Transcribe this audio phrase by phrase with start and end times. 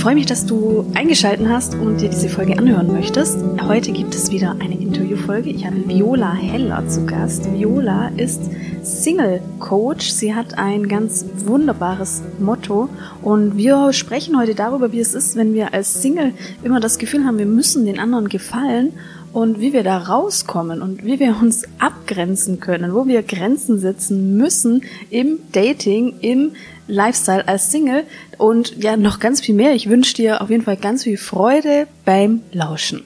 [0.00, 3.36] Ich freue mich, dass du eingeschalten hast und dir diese Folge anhören möchtest.
[3.62, 5.50] Heute gibt es wieder eine Interviewfolge.
[5.50, 7.52] Ich habe Viola Heller zu Gast.
[7.52, 8.40] Viola ist
[8.82, 10.08] Single Coach.
[10.08, 12.88] Sie hat ein ganz wunderbares Motto
[13.20, 17.26] und wir sprechen heute darüber, wie es ist, wenn wir als Single immer das Gefühl
[17.26, 18.94] haben, wir müssen den anderen gefallen
[19.32, 24.36] und wie wir da rauskommen und wie wir uns abgrenzen können, wo wir Grenzen setzen
[24.36, 26.52] müssen im Dating, im
[26.88, 28.04] Lifestyle als Single
[28.38, 29.74] und ja, noch ganz viel mehr.
[29.74, 33.04] Ich wünsche dir auf jeden Fall ganz viel Freude beim Lauschen.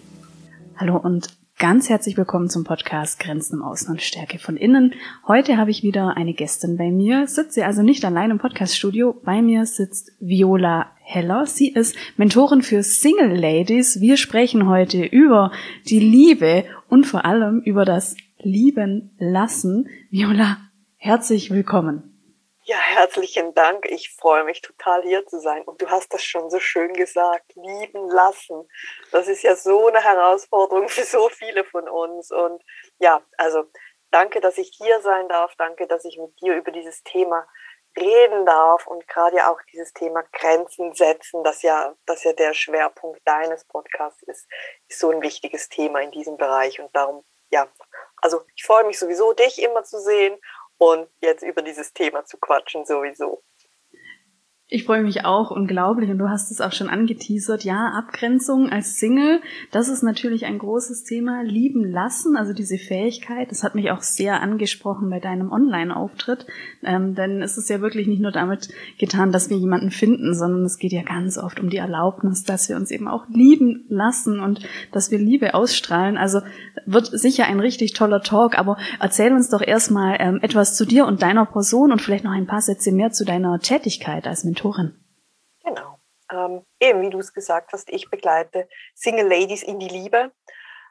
[0.76, 4.94] Hallo und ganz herzlich willkommen zum Podcast Grenzen im Außen und Stärke von innen.
[5.26, 9.14] Heute habe ich wieder eine Gästin bei mir, sitze also nicht allein im Podcaststudio.
[9.24, 11.46] Bei mir sitzt Viola Heller.
[11.46, 14.00] Sie ist Mentorin für Single Ladies.
[14.00, 15.52] Wir sprechen heute über
[15.86, 19.88] die Liebe und vor allem über das Lieben lassen.
[20.10, 20.58] Viola,
[20.96, 22.13] herzlich willkommen.
[22.66, 23.84] Ja, herzlichen Dank.
[23.90, 25.64] Ich freue mich total hier zu sein.
[25.64, 28.66] Und du hast das schon so schön gesagt, lieben lassen.
[29.12, 32.30] Das ist ja so eine Herausforderung für so viele von uns.
[32.30, 32.62] Und
[32.98, 33.64] ja, also
[34.10, 35.54] danke, dass ich hier sein darf.
[35.58, 37.46] Danke, dass ich mit dir über dieses Thema
[37.98, 42.54] reden darf und gerade ja auch dieses Thema Grenzen setzen, das ja, das ja der
[42.54, 44.48] Schwerpunkt deines Podcasts ist,
[44.88, 46.80] ist so ein wichtiges Thema in diesem Bereich.
[46.80, 47.68] Und darum, ja,
[48.22, 50.40] also ich freue mich sowieso, dich immer zu sehen
[50.78, 53.42] und jetzt über dieses Thema zu quatschen sowieso.
[54.68, 57.64] Ich freue mich auch unglaublich und du hast es auch schon angeteasert.
[57.64, 61.42] Ja, Abgrenzung als Single, das ist natürlich ein großes Thema.
[61.42, 66.46] Lieben lassen, also diese Fähigkeit, das hat mich auch sehr angesprochen bei deinem Online-Auftritt.
[66.82, 70.64] Ähm, denn es ist ja wirklich nicht nur damit getan, dass wir jemanden finden, sondern
[70.64, 74.40] es geht ja ganz oft um die Erlaubnis, dass wir uns eben auch lieben lassen
[74.40, 76.16] und dass wir Liebe ausstrahlen.
[76.16, 76.40] Also
[76.86, 81.04] wird sicher ein richtig toller Talk, aber erzähl uns doch erstmal ähm, etwas zu dir
[81.04, 85.04] und deiner Person und vielleicht noch ein paar Sätze mehr zu deiner Tätigkeit als Mentorin.
[85.64, 85.98] Genau.
[86.30, 90.32] Ähm, eben, wie du es gesagt hast, ich begleite Single Ladies in die Liebe.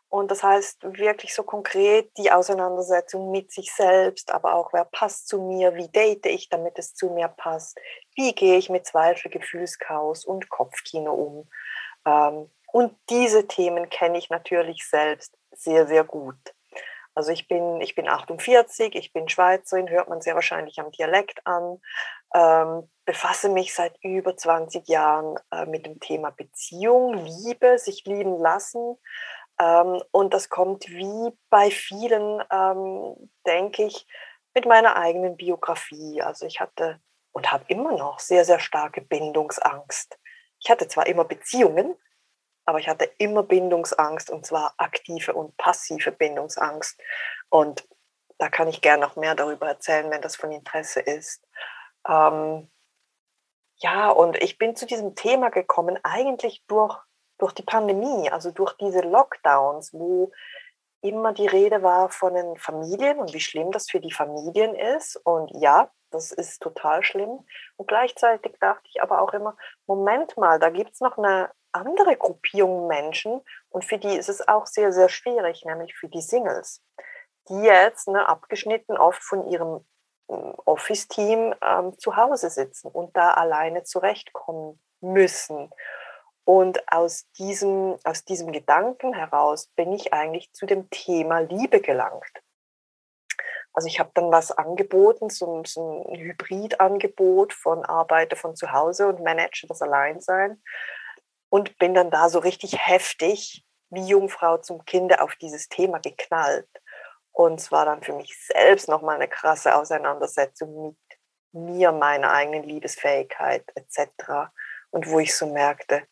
[0.09, 5.27] Und das heißt wirklich so konkret die Auseinandersetzung mit sich selbst, aber auch, wer passt
[5.27, 7.79] zu mir, wie date ich, damit es zu mir passt,
[8.15, 11.49] wie gehe ich mit Zweifel, Gefühlschaos und Kopfkino um.
[12.05, 16.37] Ähm, und diese Themen kenne ich natürlich selbst sehr, sehr gut.
[17.15, 21.45] Also ich bin, ich bin 48, ich bin Schweizerin, hört man sehr wahrscheinlich am Dialekt
[21.45, 21.79] an,
[22.35, 28.37] ähm, befasse mich seit über 20 Jahren äh, mit dem Thema Beziehung, Liebe, sich lieben
[28.39, 28.97] lassen.
[29.59, 34.07] Ähm, und das kommt wie bei vielen, ähm, denke ich,
[34.53, 36.21] mit meiner eigenen Biografie.
[36.21, 36.99] Also ich hatte
[37.33, 40.17] und habe immer noch sehr, sehr starke Bindungsangst.
[40.59, 41.95] Ich hatte zwar immer Beziehungen,
[42.65, 46.99] aber ich hatte immer Bindungsangst und zwar aktive und passive Bindungsangst.
[47.49, 47.87] Und
[48.37, 51.43] da kann ich gerne noch mehr darüber erzählen, wenn das von Interesse ist.
[52.07, 52.69] Ähm,
[53.83, 56.97] ja, und ich bin zu diesem Thema gekommen eigentlich durch,
[57.37, 60.31] durch die Pandemie, also durch diese Lockdowns, wo
[61.01, 65.17] immer die Rede war von den Familien und wie schlimm das für die Familien ist.
[65.17, 67.45] Und ja, das ist total schlimm.
[67.75, 72.15] Und gleichzeitig dachte ich aber auch immer, Moment mal, da gibt es noch eine andere
[72.15, 76.81] Gruppierung Menschen und für die ist es auch sehr, sehr schwierig, nämlich für die Singles,
[77.49, 79.83] die jetzt ne, abgeschnitten oft von ihrem
[80.27, 85.69] Office-Team ähm, zu Hause sitzen und da alleine zurechtkommen müssen.
[86.45, 92.41] Und aus diesem, aus diesem Gedanken heraus bin ich eigentlich zu dem Thema Liebe gelangt.
[93.73, 99.07] Also ich habe dann was angeboten, so, so ein Hybridangebot von Arbeite von zu Hause
[99.07, 100.61] und manage das Alleinsein
[101.49, 106.69] und bin dann da so richtig heftig wie Jungfrau zum Kinde auf dieses Thema geknallt.
[107.33, 111.19] Und es war dann für mich selbst nochmal eine krasse Auseinandersetzung mit
[111.51, 114.51] mir, meiner eigenen Liebesfähigkeit etc.
[114.91, 116.03] Und wo ich so merkte,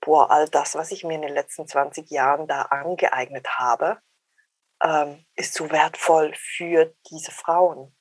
[0.00, 3.98] boah, all das, was ich mir in den letzten 20 Jahren da angeeignet habe,
[4.82, 7.94] ähm, ist so wertvoll für diese Frauen.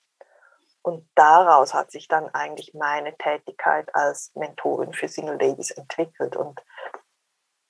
[0.84, 6.36] Und daraus hat sich dann eigentlich meine Tätigkeit als Mentorin für Single Ladies entwickelt.
[6.36, 6.62] Und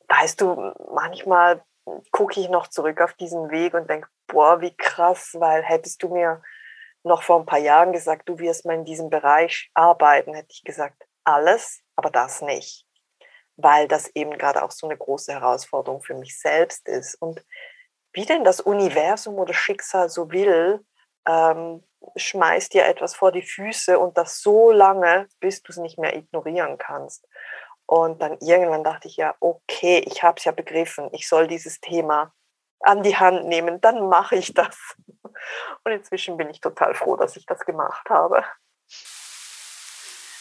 [0.09, 1.63] weißt du, manchmal
[2.12, 6.09] gucke ich noch zurück auf diesen Weg und denke, boah, wie krass, weil hättest du
[6.09, 6.41] mir
[7.03, 10.63] noch vor ein paar Jahren gesagt, du wirst mal in diesem Bereich arbeiten, hätte ich
[10.63, 12.88] gesagt, alles, aber das nicht.
[13.56, 17.15] Weil das eben gerade auch so eine große Herausforderung für mich selbst ist.
[17.15, 17.45] Und
[18.13, 20.86] wie denn das Universum oder Schicksal so will,
[21.27, 21.83] ähm,
[22.15, 26.15] schmeißt dir etwas vor die Füße und das so lange, bis du es nicht mehr
[26.15, 27.27] ignorieren kannst.
[27.85, 31.80] Und dann irgendwann dachte ich ja, okay, ich habe es ja begriffen, ich soll dieses
[31.80, 32.33] Thema
[32.80, 34.77] an die Hand nehmen, dann mache ich das.
[35.83, 38.44] Und inzwischen bin ich total froh, dass ich das gemacht habe.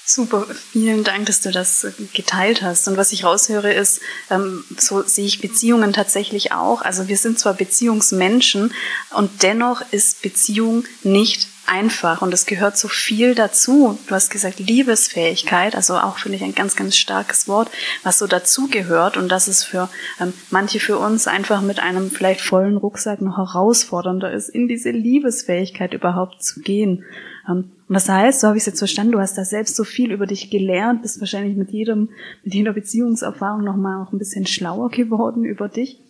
[0.05, 2.89] Super, vielen Dank, dass du das geteilt hast.
[2.89, 4.01] Und was ich raushöre ist,
[4.31, 6.83] ähm, so sehe ich Beziehungen tatsächlich auch.
[6.83, 8.75] Also wir sind zwar Beziehungsmenschen
[9.15, 13.99] und dennoch ist Beziehung nicht einfach und es gehört so viel dazu.
[14.07, 17.71] Du hast gesagt Liebesfähigkeit, also auch finde ich ein ganz, ganz starkes Wort,
[18.03, 19.89] was so dazu gehört und das ist für
[20.21, 24.91] ähm, manche für uns einfach mit einem vielleicht vollen Rucksack noch herausfordernder ist, in diese
[24.91, 27.05] Liebesfähigkeit überhaupt zu gehen.
[27.49, 29.85] Ähm, und das heißt, so habe ich es jetzt verstanden, du hast da selbst so
[29.85, 32.09] viel über dich gelernt, bist wahrscheinlich mit jedem,
[32.43, 36.02] mit jeder Beziehungserfahrung nochmal auch ein bisschen schlauer geworden über dich.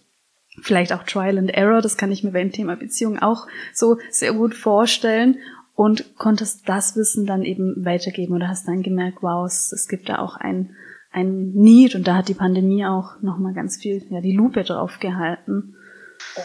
[0.60, 4.34] Vielleicht auch Trial and Error, das kann ich mir beim Thema Beziehung auch so sehr
[4.34, 5.38] gut vorstellen.
[5.74, 10.10] Und konntest das Wissen dann eben weitergeben oder hast dann gemerkt, wow, es, es gibt
[10.10, 10.76] da auch ein,
[11.10, 14.98] ein Need und da hat die Pandemie auch nochmal ganz viel, ja, die Lupe drauf
[15.00, 15.74] gehalten.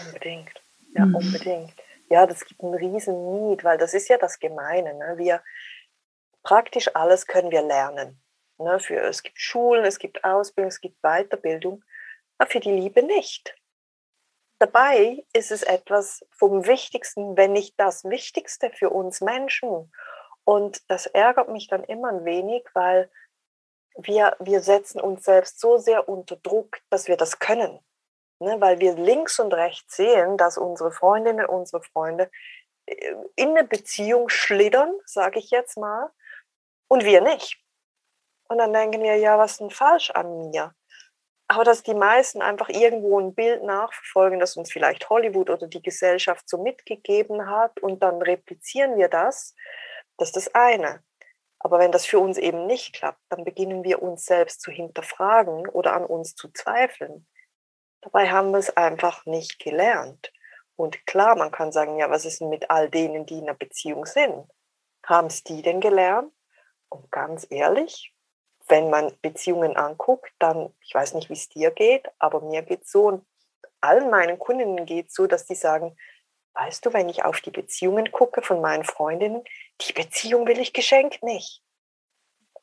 [0.06, 0.62] Unbedingt,
[0.96, 1.14] ja, mhm.
[1.14, 1.74] unbedingt
[2.10, 4.94] ja, das gibt einen riesen Need, weil das ist ja das Gemeine.
[4.94, 5.14] Ne?
[5.16, 5.42] Wir
[6.42, 8.20] praktisch alles können wir lernen.
[8.58, 8.80] Ne?
[8.80, 11.84] Für, es gibt Schulen, es gibt Ausbildung, es gibt Weiterbildung,
[12.38, 13.54] aber für die Liebe nicht.
[14.58, 19.92] Dabei ist es etwas vom Wichtigsten, wenn nicht das Wichtigste für uns Menschen.
[20.44, 23.10] Und das ärgert mich dann immer ein wenig, weil
[23.96, 27.80] wir, wir setzen uns selbst so sehr unter Druck, dass wir das können.
[28.40, 32.30] Ne, weil wir links und rechts sehen, dass unsere Freundinnen, unsere Freunde
[32.86, 36.12] äh, in eine Beziehung schlittern, sage ich jetzt mal,
[36.86, 37.60] und wir nicht.
[38.48, 40.72] Und dann denken wir, ja, was ist denn falsch an mir?
[41.48, 45.82] Aber dass die meisten einfach irgendwo ein Bild nachverfolgen, das uns vielleicht Hollywood oder die
[45.82, 49.54] Gesellschaft so mitgegeben hat und dann replizieren wir das,
[50.18, 51.02] das ist das eine.
[51.58, 55.68] Aber wenn das für uns eben nicht klappt, dann beginnen wir uns selbst zu hinterfragen
[55.68, 57.26] oder an uns zu zweifeln.
[58.02, 60.32] Dabei haben wir es einfach nicht gelernt.
[60.76, 63.54] Und klar, man kann sagen, ja, was ist denn mit all denen, die in einer
[63.54, 64.46] Beziehung sind?
[65.04, 66.32] Haben es die denn gelernt?
[66.88, 68.14] Und ganz ehrlich,
[68.68, 72.84] wenn man Beziehungen anguckt, dann, ich weiß nicht, wie es dir geht, aber mir geht
[72.84, 73.26] es so und
[73.80, 75.96] allen meinen Kundinnen geht es so, dass die sagen,
[76.54, 79.44] weißt du, wenn ich auf die Beziehungen gucke von meinen Freundinnen,
[79.80, 81.62] die Beziehung will ich geschenkt nicht.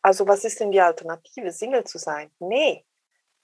[0.02, 2.30] Also was ist denn die Alternative, Single zu sein?
[2.40, 2.86] Nee,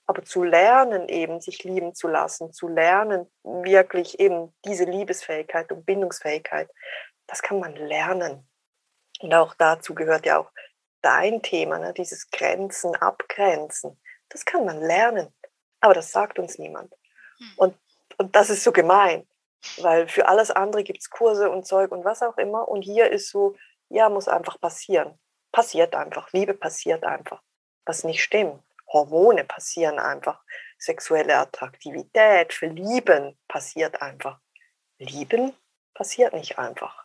[0.06, 5.86] aber zu lernen, eben sich lieben zu lassen, zu lernen, wirklich eben diese Liebesfähigkeit und
[5.86, 6.70] Bindungsfähigkeit,
[7.26, 8.48] das kann man lernen.
[9.20, 10.50] Und auch dazu gehört ja auch
[11.02, 11.92] dein Thema, ne?
[11.92, 14.00] dieses Grenzen, Abgrenzen.
[14.28, 15.32] Das kann man lernen,
[15.80, 16.94] aber das sagt uns niemand.
[17.38, 17.52] Hm.
[17.56, 17.78] Und,
[18.18, 19.26] und das ist so gemein,
[19.78, 22.68] weil für alles andere gibt es Kurse und Zeug und was auch immer.
[22.68, 23.56] Und hier ist so,
[23.88, 25.18] ja, muss einfach passieren.
[25.52, 26.32] Passiert einfach.
[26.32, 27.42] Liebe passiert einfach.
[27.84, 28.62] Was nicht stimmt.
[28.92, 30.42] Hormone passieren einfach.
[30.78, 34.40] Sexuelle Attraktivität, Verlieben passiert einfach.
[34.98, 35.54] Lieben
[35.94, 37.04] passiert nicht einfach.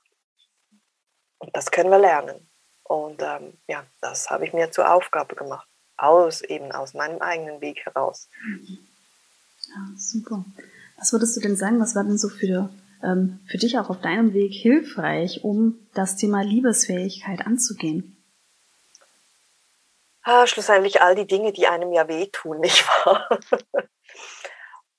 [1.39, 2.49] Und das können wir lernen.
[2.87, 5.67] Und ähm, ja, das habe ich mir zur Aufgabe gemacht.
[5.97, 8.29] Aus eben aus meinem eigenen Weg heraus.
[8.67, 10.45] Ja, super.
[10.97, 12.69] Was würdest du denn sagen, was war denn so für,
[13.03, 18.17] ähm, für dich auch auf deinem Weg hilfreich, um das Thema Liebesfähigkeit anzugehen?
[20.27, 23.27] ah, schlussendlich all die Dinge, die einem ja wehtun, nicht wahr?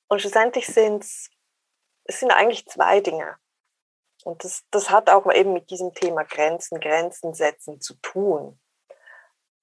[0.09, 1.31] Und schlussendlich sind es,
[2.05, 3.37] es sind eigentlich zwei Dinge.
[4.29, 8.61] Und das, das hat auch eben mit diesem Thema Grenzen, Grenzen setzen zu tun.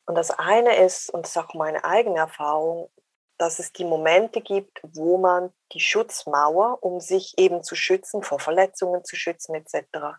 [0.07, 2.89] Und das eine ist, und das ist auch meine eigene Erfahrung,
[3.37, 8.39] dass es die Momente gibt, wo man die Schutzmauer, um sich eben zu schützen, vor
[8.39, 10.17] Verletzungen zu schützen etc.,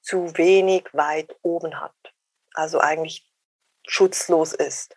[0.00, 2.14] zu wenig weit oben hat.
[2.54, 3.30] Also eigentlich
[3.86, 4.96] schutzlos ist.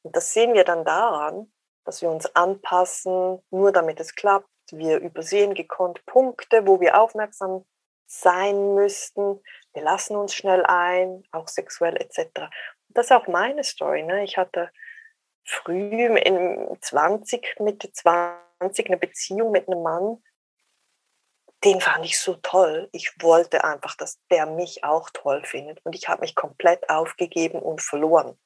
[0.00, 1.52] Und das sehen wir dann daran,
[1.84, 4.48] dass wir uns anpassen, nur damit es klappt.
[4.70, 7.66] Wir übersehen gekonnt Punkte, wo wir aufmerksam
[8.08, 9.40] sein müssten.
[9.74, 12.48] Wir lassen uns schnell ein, auch sexuell etc.
[12.88, 14.02] Das ist auch meine Story.
[14.02, 14.24] Ne?
[14.24, 14.70] Ich hatte
[15.44, 20.22] früh in 20, Mitte 20 eine Beziehung mit einem Mann,
[21.64, 22.88] den fand ich so toll.
[22.92, 25.84] Ich wollte einfach, dass der mich auch toll findet.
[25.84, 28.38] Und ich habe mich komplett aufgegeben und verloren.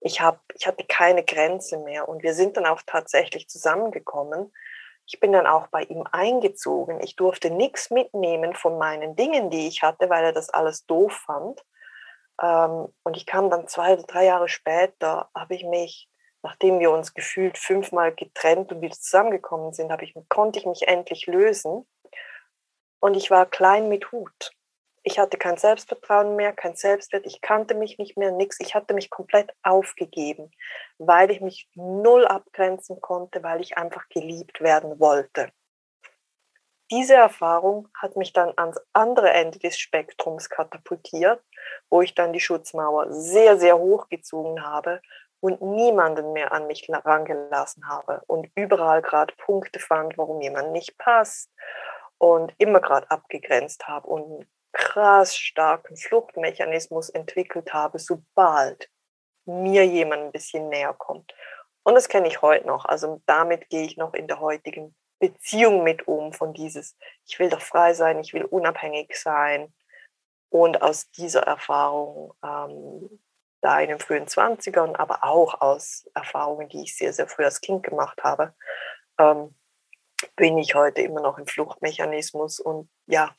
[0.00, 2.08] Ich, hab, ich hatte keine Grenze mehr.
[2.08, 4.52] Und wir sind dann auch tatsächlich zusammengekommen.
[5.06, 7.00] Ich bin dann auch bei ihm eingezogen.
[7.00, 11.12] Ich durfte nichts mitnehmen von meinen Dingen, die ich hatte, weil er das alles doof
[11.12, 11.64] fand.
[12.42, 16.08] Ähm, und ich kam dann zwei oder drei Jahre später, habe ich mich
[16.46, 21.26] nachdem wir uns gefühlt fünfmal getrennt und wieder zusammengekommen sind, ich, konnte ich mich endlich
[21.26, 21.88] lösen.
[23.00, 24.52] Und ich war klein mit Hut.
[25.08, 28.58] Ich hatte kein Selbstvertrauen mehr, kein Selbstwert, ich kannte mich nicht mehr, nichts.
[28.58, 30.50] Ich hatte mich komplett aufgegeben,
[30.98, 35.52] weil ich mich null abgrenzen konnte, weil ich einfach geliebt werden wollte.
[36.90, 41.40] diese Erfahrung hat mich dann ans andere Ende des Spektrums katapultiert,
[41.88, 45.00] wo ich dann die Schutzmauer sehr, sehr hochgezogen habe
[45.40, 50.98] und niemanden mehr an mich rangelassen habe und überall gerade Punkte fand, warum jemand nicht
[50.98, 51.52] passt
[52.18, 58.90] und immer gerade abgegrenzt habe und krass starken Fluchtmechanismus entwickelt habe, sobald
[59.46, 61.34] mir jemand ein bisschen näher kommt.
[61.82, 62.84] Und das kenne ich heute noch.
[62.84, 67.48] Also damit gehe ich noch in der heutigen Beziehung mit um, von dieses, ich will
[67.48, 69.72] doch frei sein, ich will unabhängig sein.
[70.50, 73.20] Und aus dieser Erfahrung, ähm,
[73.62, 77.62] da in den frühen 20ern, aber auch aus Erfahrungen, die ich sehr, sehr früh als
[77.62, 78.54] Kind gemacht habe,
[79.18, 79.54] ähm,
[80.36, 83.34] bin ich heute immer noch im Fluchtmechanismus und ja,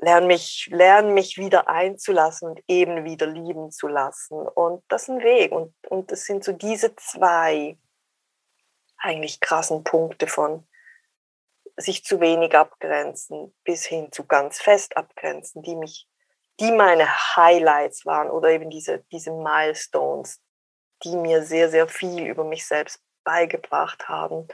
[0.00, 4.36] lerne mich, lerne mich wieder einzulassen und eben wieder lieben zu lassen.
[4.36, 5.52] Und das ist ein Weg.
[5.52, 7.78] Und, und das sind so diese zwei
[8.96, 10.66] eigentlich krassen Punkte von
[11.76, 16.08] sich zu wenig abgrenzen bis hin zu ganz fest abgrenzen, die mich,
[16.60, 20.42] die meine Highlights waren oder eben diese, diese Milestones,
[21.04, 24.48] die mir sehr, sehr viel über mich selbst beigebracht haben.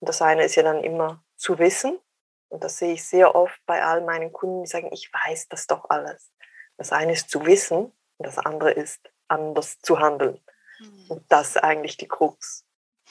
[0.00, 1.98] Und das eine ist ja dann immer zu wissen.
[2.48, 5.66] Und das sehe ich sehr oft bei all meinen Kunden, die sagen, ich weiß das
[5.66, 6.32] doch alles.
[6.76, 10.40] Das eine ist zu wissen und das andere ist anders zu handeln.
[10.78, 11.06] Mhm.
[11.08, 12.65] Und das ist eigentlich die Krux.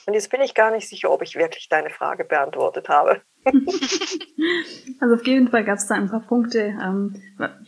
[0.06, 3.22] Und jetzt bin ich gar nicht sicher, ob ich wirklich deine Frage beantwortet habe.
[5.00, 6.74] also auf jeden Fall gab es da ein paar Punkte.
[6.80, 7.14] Ähm,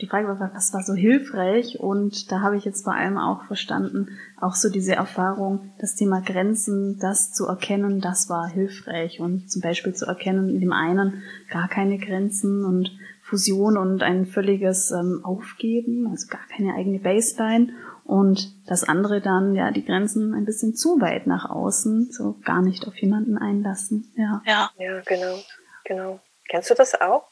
[0.00, 1.80] die Frage war, was war so hilfreich?
[1.80, 6.21] Und da habe ich jetzt vor allem auch verstanden, auch so diese Erfahrung, das Thema
[6.21, 9.18] Grenzen, das zu erkennen, das war hilfreich.
[9.18, 12.90] Und zum Beispiel zu erkennen, in dem einen gar keine Grenzen und
[13.28, 17.73] Fusion und ein völliges ähm, Aufgeben, also gar keine eigene Baseline
[18.08, 22.62] und das andere dann, ja, die Grenzen ein bisschen zu weit nach außen, so gar
[22.62, 24.10] nicht auf jemanden einlassen.
[24.16, 25.38] Ja, ja, ja genau,
[25.84, 26.20] genau.
[26.48, 27.28] Kennst du das auch?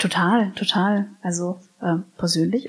[0.00, 1.10] Total, total.
[1.22, 2.68] Also äh, persönlich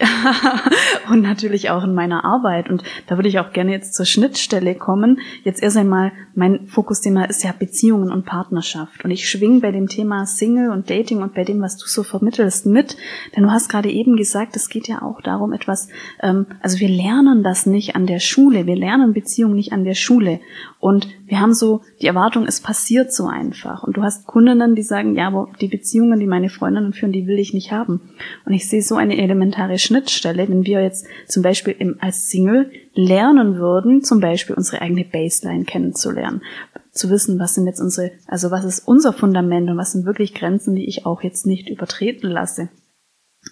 [1.09, 2.69] und natürlich auch in meiner Arbeit.
[2.69, 5.19] Und da würde ich auch gerne jetzt zur Schnittstelle kommen.
[5.43, 9.05] Jetzt erst einmal, mein Fokusthema ist ja Beziehungen und Partnerschaft.
[9.05, 12.03] Und ich schwing bei dem Thema Single und Dating und bei dem, was du so
[12.03, 12.97] vermittelst, mit.
[13.35, 15.87] Denn du hast gerade eben gesagt, es geht ja auch darum, etwas,
[16.21, 18.67] ähm, also wir lernen das nicht an der Schule.
[18.67, 20.41] Wir lernen Beziehungen nicht an der Schule.
[20.85, 23.81] Und wir haben so die Erwartung, es passiert so einfach.
[23.81, 27.25] Und du hast Kundinnen, die sagen, ja, aber die Beziehungen, die meine Freundinnen führen, die
[27.25, 28.13] will ich nicht haben.
[28.45, 32.69] Und ich sehe so eine elementare Schnittstelle, wenn wir jetzt zum Beispiel im, als Single
[32.93, 36.43] lernen würden, zum Beispiel unsere eigene Baseline kennenzulernen,
[36.91, 40.35] zu wissen, was sind jetzt unsere, also was ist unser Fundament und was sind wirklich
[40.35, 42.69] Grenzen, die ich auch jetzt nicht übertreten lasse.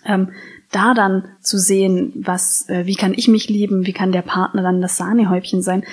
[0.05, 0.33] Ähm,
[0.71, 4.61] da dann zu sehen, was, äh, wie kann ich mich lieben, wie kann der Partner
[4.61, 5.83] dann das Sahnehäubchen sein,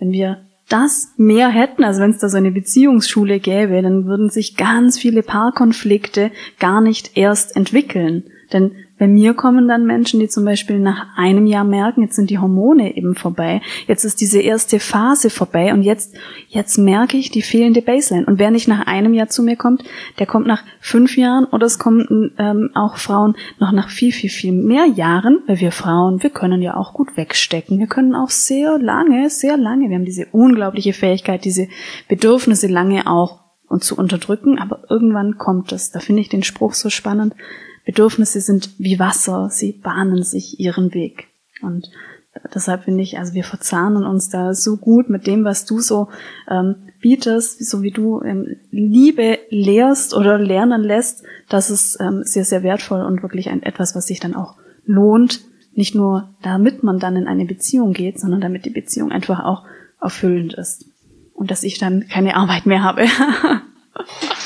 [0.00, 4.30] wenn wir das mehr hätten, also wenn es da so eine Beziehungsschule gäbe, dann würden
[4.30, 8.24] sich ganz viele Paarkonflikte gar nicht erst entwickeln.
[8.52, 12.30] Denn bei mir kommen dann Menschen, die zum Beispiel nach einem Jahr merken, jetzt sind
[12.30, 16.14] die Hormone eben vorbei, jetzt ist diese erste Phase vorbei und jetzt,
[16.46, 18.24] jetzt merke ich die fehlende Baseline.
[18.26, 19.82] Und wer nicht nach einem Jahr zu mir kommt,
[20.20, 24.30] der kommt nach fünf Jahren oder es kommen ähm, auch Frauen noch nach viel, viel,
[24.30, 27.80] viel mehr Jahren, weil wir Frauen, wir können ja auch gut wegstecken.
[27.80, 31.66] Wir können auch sehr lange, sehr lange, wir haben diese unglaubliche Fähigkeit, diese
[32.06, 35.90] Bedürfnisse lange auch und zu unterdrücken, aber irgendwann kommt es.
[35.90, 37.34] Da finde ich den Spruch so spannend
[37.84, 41.28] Bedürfnisse sind wie Wasser, sie bahnen sich ihren Weg.
[41.62, 41.90] Und
[42.54, 46.08] deshalb finde ich, also wir verzahnen uns da so gut mit dem, was du so
[46.48, 52.44] ähm, bietest, so wie du ähm, Liebe lehrst oder lernen lässt, das ist ähm, sehr,
[52.44, 55.40] sehr wertvoll und wirklich ein, etwas, was sich dann auch lohnt,
[55.74, 59.64] nicht nur damit man dann in eine Beziehung geht, sondern damit die Beziehung einfach auch
[60.00, 60.86] erfüllend ist.
[61.34, 63.06] Und dass ich dann keine Arbeit mehr habe.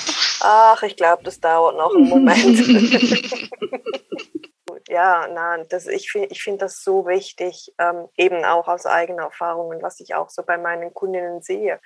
[0.48, 2.38] Ach, ich glaube, das dauert noch einen Moment.
[4.88, 9.24] ja, nein, das, ich finde ich find das so wichtig, ähm, eben auch aus eigenen
[9.24, 11.80] Erfahrungen, was ich auch so bei meinen Kundinnen sehe.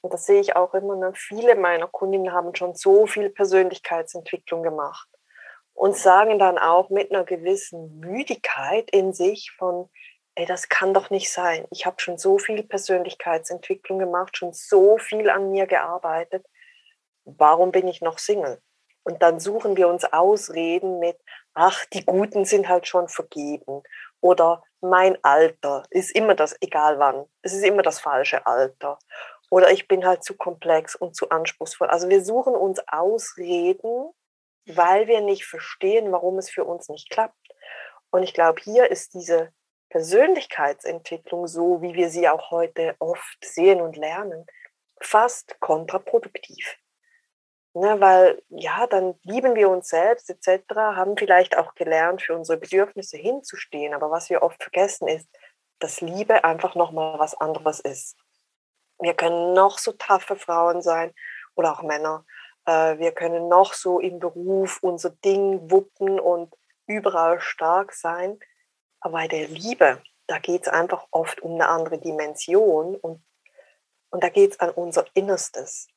[0.00, 1.12] Und das sehe ich auch immer, ne?
[1.14, 5.10] viele meiner Kundinnen haben schon so viel Persönlichkeitsentwicklung gemacht
[5.74, 9.90] und sagen dann auch mit einer gewissen Müdigkeit in sich von,
[10.36, 11.66] ey, das kann doch nicht sein.
[11.70, 16.46] Ich habe schon so viel Persönlichkeitsentwicklung gemacht, schon so viel an mir gearbeitet
[17.24, 18.60] warum bin ich noch Single?
[19.02, 21.18] Und dann suchen wir uns Ausreden mit,
[21.54, 23.82] ach, die Guten sind halt schon vergeben.
[24.20, 28.98] Oder mein Alter ist immer das, egal wann, es ist immer das falsche Alter.
[29.50, 31.88] Oder ich bin halt zu komplex und zu anspruchsvoll.
[31.88, 34.10] Also wir suchen uns Ausreden,
[34.66, 37.36] weil wir nicht verstehen, warum es für uns nicht klappt.
[38.10, 39.52] Und ich glaube, hier ist diese
[39.88, 44.46] Persönlichkeitsentwicklung so, wie wir sie auch heute oft sehen und lernen,
[45.00, 46.78] fast kontraproduktiv.
[47.72, 52.58] Ne, weil ja, dann lieben wir uns selbst etc., haben vielleicht auch gelernt, für unsere
[52.58, 53.94] Bedürfnisse hinzustehen.
[53.94, 55.28] Aber was wir oft vergessen ist,
[55.78, 58.16] dass Liebe einfach nochmal was anderes ist.
[58.98, 61.14] Wir können noch so taffe Frauen sein
[61.54, 62.24] oder auch Männer.
[62.66, 66.54] Äh, wir können noch so im Beruf unser Ding wuppen und
[66.86, 68.38] überall stark sein.
[69.00, 73.24] Aber bei der Liebe, da geht es einfach oft um eine andere Dimension und,
[74.10, 75.88] und da geht es an unser Innerstes.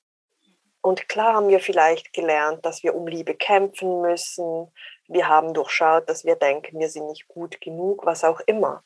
[0.83, 4.69] Und klar haben wir vielleicht gelernt, dass wir um Liebe kämpfen müssen.
[5.07, 8.83] Wir haben durchschaut, dass wir denken, wir sind nicht gut genug, was auch immer.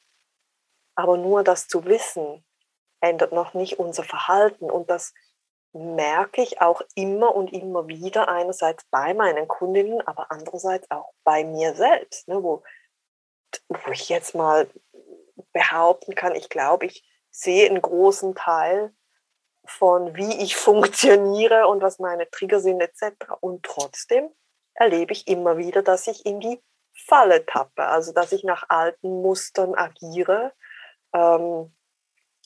[0.96, 2.46] Aber nur das zu wissen,
[3.02, 4.70] ändert noch nicht unser Verhalten.
[4.70, 5.16] Und das
[5.74, 11.44] merke ich auch immer und immer wieder, einerseits bei meinen Kundinnen, aber andererseits auch bei
[11.44, 12.62] mir selbst, ne, wo,
[13.70, 14.70] wo ich jetzt mal
[15.52, 18.94] behaupten kann, ich glaube, ich sehe einen großen Teil
[19.68, 23.14] von wie ich funktioniere und was meine Trigger sind etc.
[23.40, 24.30] Und trotzdem
[24.74, 26.62] erlebe ich immer wieder, dass ich in die
[27.06, 30.54] Falle tappe, also dass ich nach alten Mustern agiere,
[31.14, 31.76] ähm,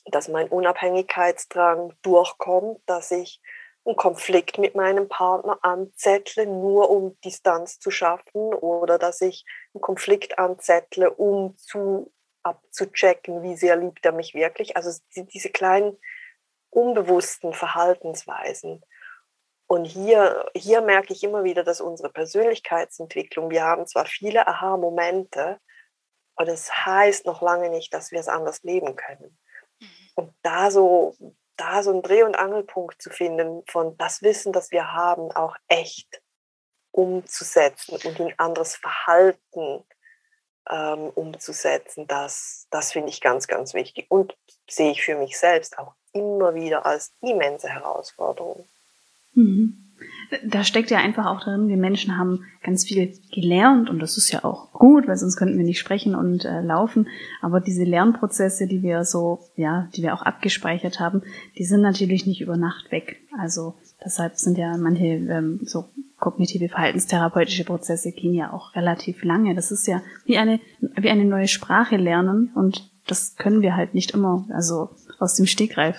[0.06, 3.40] dass mein Unabhängigkeitsdrang durchkommt, dass ich
[3.84, 9.80] einen Konflikt mit meinem Partner anzettle, nur um Distanz zu schaffen oder dass ich einen
[9.80, 12.12] Konflikt anzettle, um zu
[12.42, 14.76] abzuchecken, wie sehr liebt er mich wirklich.
[14.76, 15.98] Also diese kleinen
[16.72, 18.84] unbewussten Verhaltensweisen.
[19.66, 25.60] Und hier, hier merke ich immer wieder, dass unsere Persönlichkeitsentwicklung, wir haben zwar viele Aha-Momente,
[26.34, 29.38] aber das heißt noch lange nicht, dass wir es anders leben können.
[29.80, 29.86] Mhm.
[30.14, 31.14] Und da so,
[31.56, 35.56] da so einen Dreh- und Angelpunkt zu finden, von das Wissen, das wir haben, auch
[35.68, 36.22] echt
[36.90, 39.84] umzusetzen und in anderes Verhalten
[40.70, 44.06] ähm, umzusetzen, das, das finde ich ganz, ganz wichtig.
[44.08, 44.36] Und
[44.68, 48.64] sehe ich für mich selbst auch immer wieder als immense Herausforderung.
[49.34, 49.91] Mhm.
[50.44, 54.30] Da steckt ja einfach auch drin, wir Menschen haben ganz viel gelernt und das ist
[54.30, 57.08] ja auch gut, weil sonst könnten wir nicht sprechen und äh, laufen.
[57.40, 61.22] Aber diese Lernprozesse, die wir so, ja, die wir auch abgespeichert haben,
[61.58, 63.20] die sind natürlich nicht über Nacht weg.
[63.38, 65.86] Also deshalb sind ja manche ähm, so
[66.18, 69.54] kognitive verhaltenstherapeutische Prozesse gehen ja auch relativ lange.
[69.54, 73.94] Das ist ja wie eine wie eine neue Sprache lernen und das können wir halt
[73.94, 75.96] nicht immer, also aus dem Stegreif.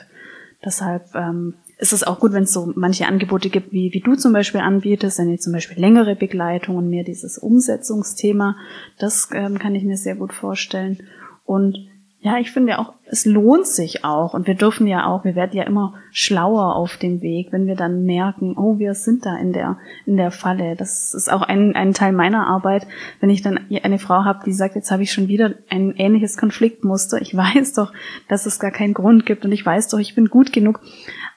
[0.63, 4.15] Deshalb ähm, ist es auch gut, wenn es so manche Angebote gibt, wie, wie du
[4.15, 8.55] zum Beispiel anbietest, wenn ihr zum Beispiel längere Begleitung und mehr dieses Umsetzungsthema,
[8.99, 11.03] das ähm, kann ich mir sehr gut vorstellen.
[11.45, 11.77] Und
[12.23, 14.33] ja, ich finde ja auch, es lohnt sich auch.
[14.33, 17.75] Und wir dürfen ja auch, wir werden ja immer schlauer auf dem Weg, wenn wir
[17.75, 20.77] dann merken, oh, wir sind da in der, in der Falle.
[20.77, 22.87] Das ist auch ein, ein Teil meiner Arbeit,
[23.19, 26.37] wenn ich dann eine Frau habe, die sagt, jetzt habe ich schon wieder ein ähnliches
[26.37, 27.21] Konfliktmuster.
[27.21, 27.91] Ich weiß doch,
[28.29, 30.79] dass es gar keinen Grund gibt und ich weiß doch, ich bin gut genug.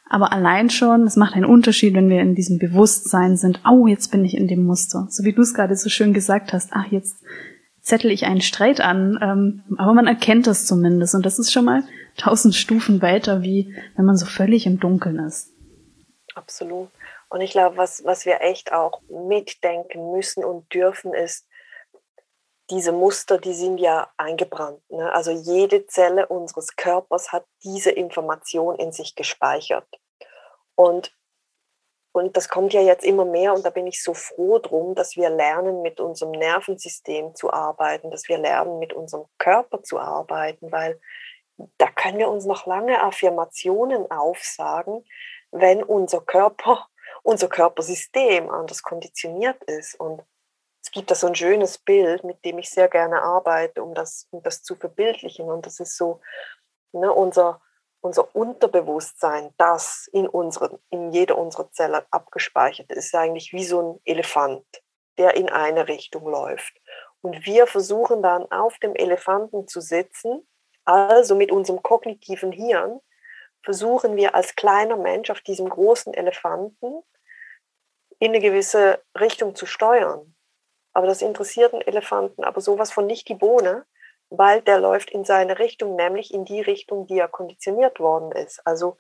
[0.09, 4.11] Aber allein schon, es macht einen Unterschied, wenn wir in diesem Bewusstsein sind, oh, jetzt
[4.13, 5.09] bin ich in dem Muster.
[5.11, 7.17] So wie du es gerade so schön gesagt hast, ach, jetzt
[7.81, 11.65] zettel ich einen Streit an, ähm, aber man erkennt das zumindest und das ist schon
[11.65, 11.85] mal
[12.17, 15.53] tausend Stufen weiter, wie wenn man so völlig im Dunkeln ist.
[16.35, 16.89] Absolut.
[17.29, 21.47] Und ich glaube, was, was wir echt auch mitdenken müssen und dürfen, ist,
[22.71, 24.83] diese Muster, die sind ja eingebrannt.
[24.91, 25.13] Ne?
[25.13, 29.89] Also jede Zelle unseres Körpers hat diese Information in sich gespeichert.
[30.75, 31.13] Und
[32.13, 35.17] und das kommt ja jetzt immer mehr und da bin ich so froh drum, dass
[35.17, 40.73] wir lernen, mit unserem Nervensystem zu arbeiten, dass wir lernen, mit unserem Körper zu arbeiten,
[40.73, 40.99] weil
[41.77, 45.05] da können wir uns noch lange Affirmationen aufsagen,
[45.51, 46.87] wenn unser Körper,
[47.23, 50.01] unser Körpersystem anders konditioniert ist.
[50.01, 50.23] Und
[50.87, 54.29] es gibt da so ein schönes Bild, mit dem ich sehr gerne arbeite, um das,
[54.31, 55.51] um das zu verbildlichen.
[55.51, 56.21] Und das ist so,
[56.93, 57.61] ne, unser,
[58.01, 63.83] unser Unterbewusstsein, das in, unseren, in jeder unserer Zellen abgespeichert ist, ist eigentlich wie so
[63.83, 64.65] ein Elefant,
[65.19, 66.81] der in eine Richtung läuft.
[67.21, 70.47] Und wir versuchen dann auf dem Elefanten zu sitzen,
[70.85, 73.01] also mit unserem kognitiven Hirn,
[73.65, 77.03] versuchen wir als kleiner Mensch auf diesem großen Elefanten
[78.21, 80.36] in eine gewisse Richtung zu steuern.
[80.97, 83.85] Aber das interessiert einen Elefanten aber sowas von nicht die Bohne,
[84.31, 88.67] weil der läuft in seine Richtung, nämlich in die Richtung, die er konditioniert worden ist.
[88.67, 88.97] Also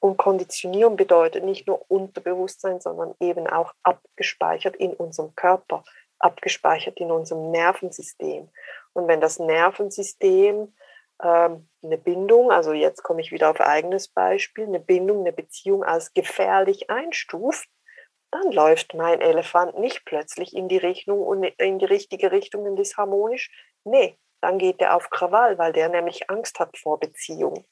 [0.00, 5.84] und Konditionieren bedeutet nicht nur Unterbewusstsein, sondern eben auch abgespeichert in unserem Körper,
[6.18, 8.48] abgespeichert in unserem Nervensystem.
[8.92, 10.74] Und wenn das Nervensystem
[11.22, 15.84] ähm, eine Bindung, also jetzt komme ich wieder auf eigenes Beispiel, eine Bindung, eine Beziehung
[15.84, 17.68] als gefährlich einstuft,
[18.30, 22.78] dann läuft mein Elefant nicht plötzlich in die Richtung und in die richtige Richtung und
[22.78, 23.50] ist harmonisch.
[23.84, 27.66] Nee, dann geht er auf Krawall, weil der nämlich Angst hat vor Beziehung.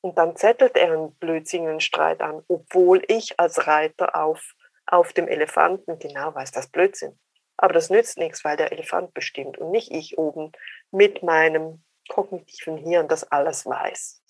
[0.00, 4.54] Und dann zettelt er einen blödsinnigen Streit an, obwohl ich als Reiter auf
[4.90, 7.18] auf dem Elefanten, genau weiß das Blödsinn.
[7.56, 10.52] Aber das nützt nichts, weil der Elefant bestimmt und nicht ich oben
[10.90, 14.22] mit meinem kognitiven Hirn das alles weiß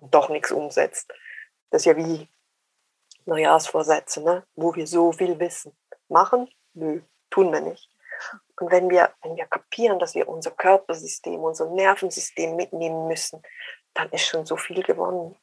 [0.00, 1.12] und doch nichts umsetzt.
[1.70, 2.28] Das ist ja wie
[3.26, 4.44] Neujahrsvorsätze, ne?
[4.54, 5.76] wo wir so viel wissen.
[6.08, 6.48] Machen?
[6.74, 7.90] Nö, tun wir nicht.
[8.58, 13.42] Und wenn wir, wenn wir kapieren, dass wir unser Körpersystem, unser Nervensystem mitnehmen müssen,
[13.94, 15.36] dann ist schon so viel gewonnen.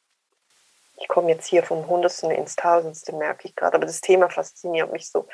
[1.03, 3.75] Ich komme jetzt hier vom Hundertsten ins Tausendste, merke ich gerade.
[3.75, 5.27] Aber das Thema fasziniert mich so.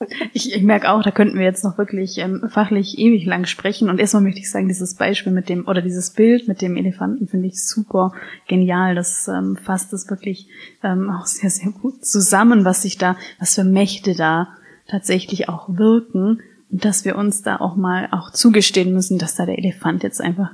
[0.32, 3.88] Ich, ich merke auch, da könnten wir jetzt noch wirklich ähm, fachlich ewig lang sprechen.
[3.88, 7.28] Und erstmal möchte ich sagen, dieses Beispiel mit dem, oder dieses Bild mit dem Elefanten
[7.28, 8.12] finde ich super
[8.48, 8.96] genial.
[8.96, 10.48] Das ähm, fasst es wirklich
[10.82, 14.48] ähm, auch sehr, sehr gut zusammen, was sich da, was für Mächte da
[14.88, 16.42] tatsächlich auch wirken.
[16.70, 20.20] Und dass wir uns da auch mal auch zugestehen müssen, dass da der Elefant jetzt
[20.20, 20.52] einfach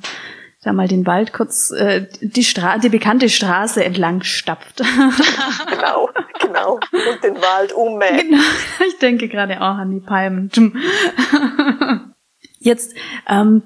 [0.62, 4.78] da mal den Wald kurz äh, die Stra die bekannte Straße entlang stapft.
[5.70, 6.74] genau, genau.
[6.74, 8.28] Und den Wald ummäht.
[8.28, 8.42] Genau.
[8.88, 10.50] Ich denke gerade auch an die Palmen.
[12.60, 12.94] Jetzt,
[13.28, 13.62] ähm,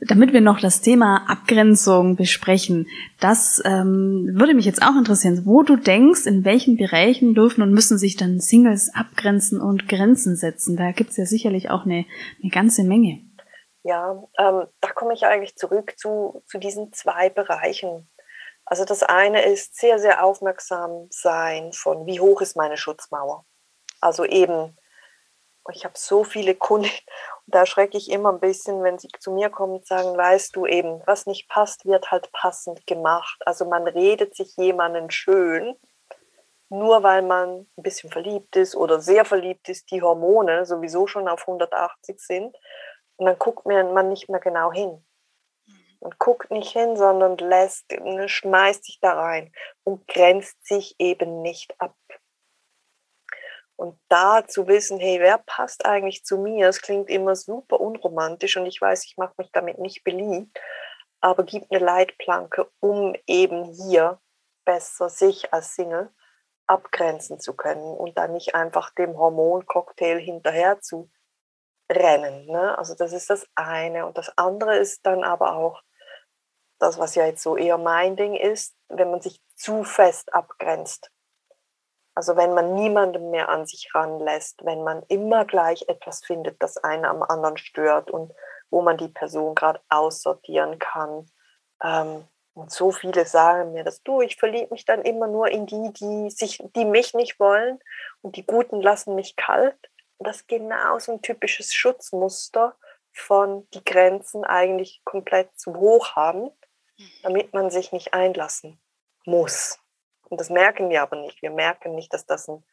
[0.00, 2.86] damit wir noch das Thema Abgrenzung besprechen,
[3.18, 7.72] das ähm, würde mich jetzt auch interessieren, wo du denkst, in welchen Bereichen dürfen und
[7.72, 10.76] müssen sich dann Singles abgrenzen und Grenzen setzen.
[10.76, 12.04] Da gibt's ja sicherlich auch eine,
[12.40, 13.25] eine ganze Menge.
[13.86, 18.10] Ja, ähm, da komme ich eigentlich zurück zu, zu diesen zwei Bereichen.
[18.64, 23.46] Also das eine ist sehr, sehr aufmerksam sein von, wie hoch ist meine Schutzmauer.
[24.00, 24.76] Also eben,
[25.72, 26.90] ich habe so viele Kunden,
[27.46, 30.66] da schrecke ich immer ein bisschen, wenn sie zu mir kommen und sagen, weißt du
[30.66, 33.40] eben, was nicht passt, wird halt passend gemacht.
[33.46, 35.76] Also man redet sich jemanden schön,
[36.70, 41.28] nur weil man ein bisschen verliebt ist oder sehr verliebt ist, die Hormone sowieso schon
[41.28, 42.56] auf 180 sind
[43.16, 45.04] und dann guckt man nicht mehr genau hin.
[46.00, 49.52] Man guckt nicht hin, sondern lässt, ne, schmeißt sich da rein
[49.82, 51.96] und grenzt sich eben nicht ab.
[53.76, 56.68] Und da zu wissen, hey, wer passt eigentlich zu mir?
[56.68, 60.58] Es klingt immer super unromantisch und ich weiß, ich mache mich damit nicht beliebt,
[61.20, 64.20] aber gibt eine Leitplanke, um eben hier
[64.64, 66.10] besser sich als Single
[66.66, 71.10] abgrenzen zu können und dann nicht einfach dem Hormoncocktail hinterher zu
[71.90, 72.46] rennen.
[72.46, 72.76] Ne?
[72.78, 74.06] Also das ist das eine.
[74.06, 75.82] Und das andere ist dann aber auch
[76.78, 81.10] das, was ja jetzt so eher mein Ding ist, wenn man sich zu fest abgrenzt.
[82.14, 86.78] Also wenn man niemandem mehr an sich ranlässt, wenn man immer gleich etwas findet, das
[86.78, 88.32] einen am anderen stört und
[88.70, 91.30] wo man die Person gerade aussortieren kann.
[91.82, 95.66] Ähm, und so viele sagen mir das, du, ich verliebe mich dann immer nur in
[95.66, 97.78] die, die, sich, die mich nicht wollen
[98.22, 99.78] und die Guten lassen mich kalt
[100.18, 102.76] das ist genau so ein typisches Schutzmuster
[103.12, 106.50] von die Grenzen eigentlich komplett zu hoch haben,
[106.98, 107.10] mhm.
[107.22, 108.80] damit man sich nicht einlassen
[109.24, 109.78] muss.
[110.28, 111.42] Und das merken wir aber nicht.
[111.42, 112.64] Wir merken nicht, dass das ein,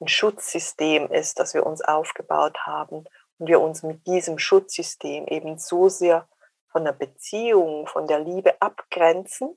[0.00, 3.04] ein Schutzsystem ist, das wir uns aufgebaut haben
[3.38, 6.28] und wir uns mit diesem Schutzsystem eben so sehr
[6.68, 9.56] von der Beziehung, von der Liebe abgrenzen,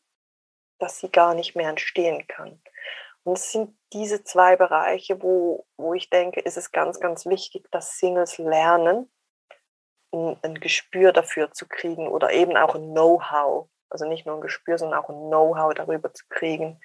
[0.78, 2.62] dass sie gar nicht mehr entstehen kann.
[3.28, 7.70] Und es sind diese zwei Bereiche, wo, wo ich denke, ist es ganz, ganz wichtig,
[7.72, 9.12] dass Singles lernen,
[10.14, 13.68] ein, ein Gespür dafür zu kriegen oder eben auch ein Know-how.
[13.90, 16.80] Also nicht nur ein Gespür, sondern auch ein Know-how darüber zu kriegen,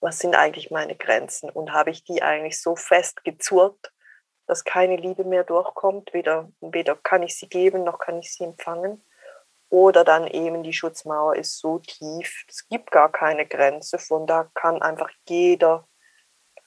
[0.00, 3.92] was sind eigentlich meine Grenzen und habe ich die eigentlich so fest gezurrt,
[4.48, 6.12] dass keine Liebe mehr durchkommt.
[6.14, 9.04] Weder, weder kann ich sie geben, noch kann ich sie empfangen.
[9.72, 14.50] Oder dann eben die Schutzmauer ist so tief, es gibt gar keine Grenze, von da
[14.52, 15.88] kann einfach jeder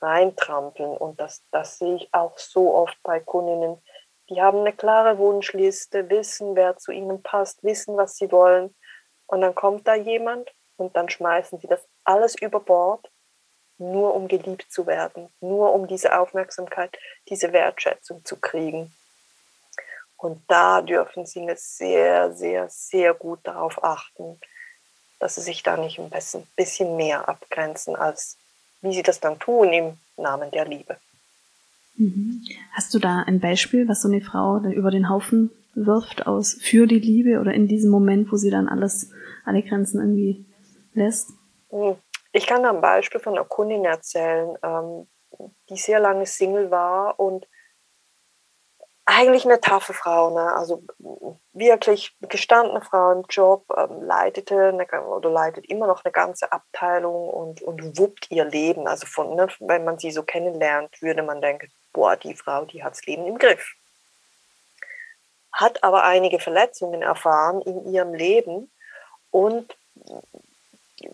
[0.02, 0.98] reintrampeln.
[0.98, 3.80] Und das, das sehe ich auch so oft bei Kundinnen.
[4.32, 8.76] Die haben eine klare Wunschliste, wissen, wer zu ihnen passt, wissen, was sie wollen.
[9.28, 13.12] Und dann kommt da jemand und dann schmeißen sie das alles über Bord,
[13.78, 16.98] nur um geliebt zu werden, nur um diese Aufmerksamkeit,
[17.30, 18.96] diese Wertschätzung zu kriegen.
[20.18, 24.40] Und da dürfen Sie sehr, sehr, sehr gut darauf achten,
[25.20, 26.12] dass Sie sich da nicht ein
[26.56, 28.38] bisschen mehr abgrenzen, als
[28.82, 30.98] wie Sie das dann tun im Namen der Liebe.
[31.98, 32.44] Mhm.
[32.74, 36.88] Hast du da ein Beispiel, was so eine Frau über den Haufen wirft aus für
[36.88, 39.12] die Liebe oder in diesem Moment, wo sie dann alles,
[39.46, 40.46] alle Grenzen irgendwie
[40.94, 41.30] lässt?
[41.70, 41.96] Hm.
[42.32, 45.08] Ich kann da ein Beispiel von einer Kundin erzählen, ähm,
[45.70, 47.48] die sehr lange Single war und
[49.06, 50.54] eigentlich eine taffe Frau, ne?
[50.54, 50.84] also
[51.54, 57.30] wirklich gestandene Frau im Job, ähm, leitete eine, oder leitet immer noch eine ganze Abteilung
[57.30, 58.88] und, und wuppt ihr Leben.
[58.88, 62.84] Also von, ne, wenn man sie so kennenlernt, würde man denken, boah, die Frau, die
[62.84, 63.76] hat das Leben im Griff.
[65.52, 68.72] Hat aber einige Verletzungen erfahren in ihrem Leben
[69.30, 69.78] und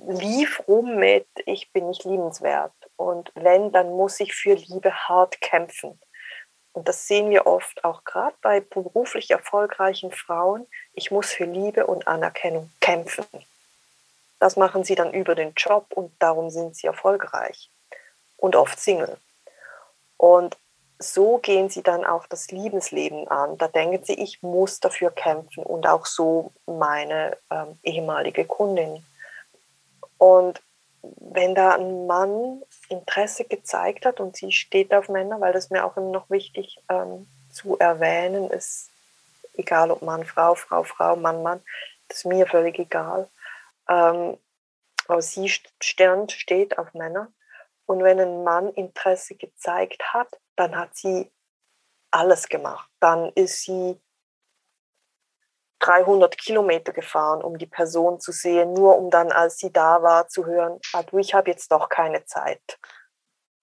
[0.08, 5.42] lief rum mit, ich bin nicht liebenswert Und wenn, dann muss ich für Liebe hart
[5.42, 6.00] kämpfen.
[6.74, 10.66] Und das sehen wir oft auch gerade bei beruflich erfolgreichen Frauen.
[10.94, 13.26] Ich muss für Liebe und Anerkennung kämpfen.
[14.40, 17.70] Das machen sie dann über den Job und darum sind sie erfolgreich
[18.38, 19.18] und oft Single.
[20.18, 20.58] Und
[20.98, 23.58] so gehen sie dann auch das Liebesleben an.
[23.58, 29.06] Da denken sie, ich muss dafür kämpfen und auch so meine ähm, ehemalige Kundin.
[30.18, 30.62] Und
[31.04, 35.86] wenn da ein Mann Interesse gezeigt hat und sie steht auf Männer, weil das mir
[35.86, 38.90] auch immer noch wichtig ähm, zu erwähnen ist,
[39.54, 41.62] egal ob Mann, Frau, Frau, Frau, Mann, Mann,
[42.08, 43.30] das ist mir völlig egal.
[43.90, 44.38] Ähm,
[45.08, 45.50] aber sie
[45.82, 47.32] sternt steht auf Männer.
[47.86, 51.30] Und wenn ein Mann Interesse gezeigt hat, dann hat sie
[52.12, 52.90] alles gemacht.
[53.00, 54.00] Dann ist sie
[55.82, 60.28] 300 Kilometer gefahren, um die Person zu sehen, nur um dann, als sie da war,
[60.28, 62.80] zu hören, ah, du, ich habe jetzt doch keine Zeit.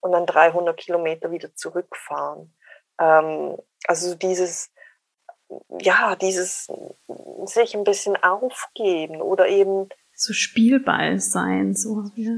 [0.01, 2.53] Und dann 300 Kilometer wieder zurückfahren.
[2.99, 4.71] Ähm, also dieses,
[5.81, 6.67] ja, dieses
[7.45, 12.33] sich ein bisschen aufgeben oder eben so Spielball sein, so ja.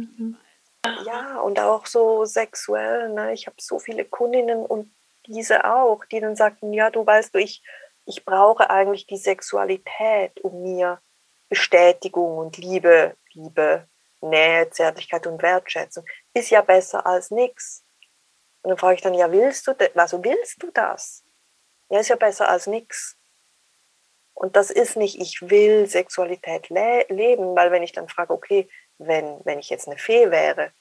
[1.06, 3.10] Ja, und auch so sexuell.
[3.10, 3.34] Ne?
[3.34, 4.92] Ich habe so viele Kundinnen und
[5.28, 7.64] diese auch, die dann sagten, ja, du weißt du, ich
[8.06, 11.00] ich brauche eigentlich die Sexualität, um mir
[11.50, 13.88] Bestätigung und Liebe, Liebe,
[14.22, 17.84] Nähe, Zärtlichkeit und Wertschätzung, ist ja besser als nichts.
[18.62, 19.90] Und dann frage ich dann, ja, willst du, das?
[19.96, 21.24] also willst du das?
[21.90, 23.18] Ja, ist ja besser als nichts.
[24.34, 28.70] Und das ist nicht, ich will Sexualität le leben, weil wenn ich dann frage, okay,
[28.98, 30.72] wenn, wenn ich jetzt eine Fee wäre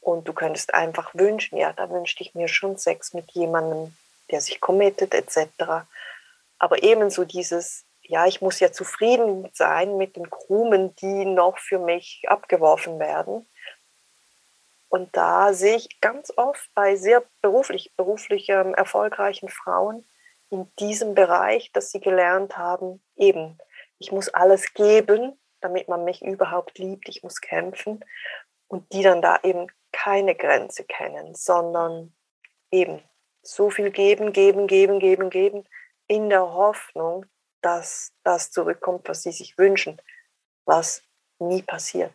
[0.00, 3.96] und du könntest einfach wünschen, ja, da wünschte ich mir schon Sex mit jemandem,
[4.30, 5.86] der sich committet, etc
[6.58, 11.78] aber ebenso dieses, ja, ich muss ja zufrieden sein mit den Krumen, die noch für
[11.78, 13.46] mich abgeworfen werden.
[14.88, 20.06] Und da sehe ich ganz oft bei sehr beruflich, beruflich ähm, erfolgreichen Frauen
[20.50, 23.58] in diesem Bereich, dass sie gelernt haben, eben,
[23.98, 28.04] ich muss alles geben, damit man mich überhaupt liebt, ich muss kämpfen.
[28.68, 32.14] Und die dann da eben keine Grenze kennen, sondern
[32.70, 33.02] eben
[33.42, 35.66] so viel geben, geben, geben, geben, geben,
[36.08, 37.26] in der Hoffnung,
[37.60, 40.00] dass das zurückkommt, was sie sich wünschen,
[40.64, 41.02] was
[41.38, 42.12] nie passiert.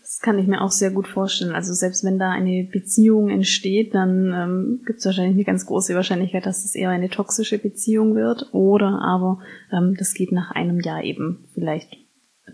[0.00, 1.54] Das kann ich mir auch sehr gut vorstellen.
[1.54, 5.94] Also selbst wenn da eine Beziehung entsteht, dann ähm, gibt es wahrscheinlich eine ganz große
[5.94, 8.48] Wahrscheinlichkeit, dass es eher eine toxische Beziehung wird.
[8.52, 11.94] Oder aber ähm, das geht nach einem Jahr eben vielleicht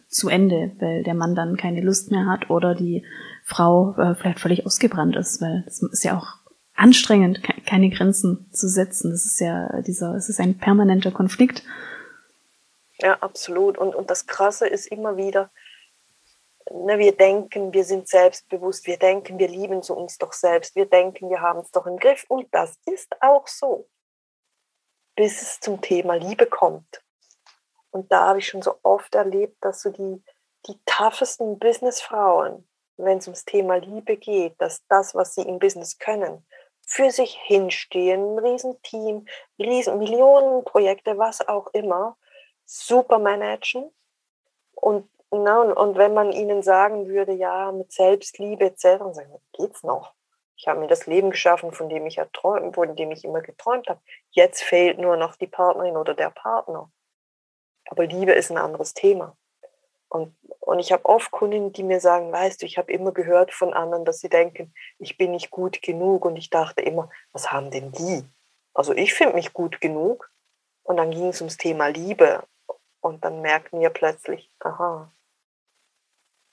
[0.09, 3.04] zu Ende, weil der Mann dann keine Lust mehr hat oder die
[3.44, 6.26] Frau äh, vielleicht völlig ausgebrannt ist, weil das ist ja auch
[6.74, 9.11] anstrengend, keine Grenzen zu setzen.
[9.11, 11.62] Das ist ja dieser, es ist ein permanenter Konflikt.
[12.98, 13.79] Ja, absolut.
[13.79, 15.50] Und, und das Krasse ist immer wieder,
[16.70, 20.87] ne, wir denken, wir sind selbstbewusst, wir denken, wir lieben zu uns doch selbst, wir
[20.87, 22.24] denken, wir haben es doch im Griff.
[22.29, 23.88] Und das ist auch so,
[25.16, 27.03] bis es zum Thema Liebe kommt.
[27.90, 30.22] Und da habe ich schon so oft erlebt, dass so die,
[30.66, 35.98] die toughesten Businessfrauen, wenn es ums Thema Liebe geht, dass das, was sie im Business
[35.98, 36.44] können,
[36.87, 39.27] für sich hinstehen, ein Riesenteam,
[39.59, 42.16] riesen Millionenprojekte, was auch immer,
[42.64, 43.90] super managen.
[44.75, 49.35] Und, na, und, und wenn man ihnen sagen würde, ja, mit Selbstliebe etc., dann sagen,
[49.53, 50.14] geht's noch.
[50.57, 53.88] Ich habe mir das Leben geschaffen, von dem ich erträumt, von dem ich immer geträumt
[53.88, 54.01] habe.
[54.31, 56.90] Jetzt fehlt nur noch die Partnerin oder der Partner.
[57.87, 59.37] Aber Liebe ist ein anderes Thema.
[60.14, 63.53] Und, und ich habe oft Kunden, die mir sagen, weißt du, ich habe immer gehört
[63.53, 66.24] von anderen, dass sie denken, ich bin nicht gut genug.
[66.24, 68.24] Und ich dachte immer, was haben denn die?
[68.74, 70.31] Also ich finde mich gut genug.
[70.85, 72.44] Und dann ging es ums Thema Liebe.
[73.00, 75.12] Und dann merkten wir plötzlich, aha,